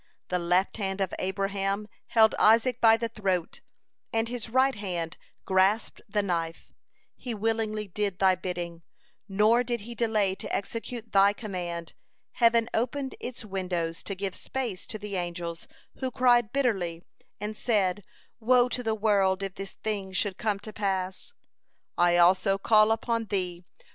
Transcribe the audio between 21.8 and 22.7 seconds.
I also